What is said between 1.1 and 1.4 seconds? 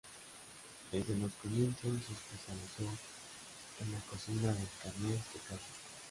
los